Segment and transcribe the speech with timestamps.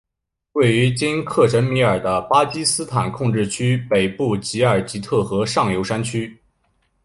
[0.53, 6.41] 位于今克什米尔的巴基斯坦控制区北部吉尔吉特河上游山区。